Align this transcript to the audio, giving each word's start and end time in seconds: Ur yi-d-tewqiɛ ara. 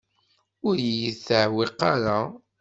Ur 0.67 0.77
yi-d-tewqiɛ 0.95 1.71
ara. 1.91 2.19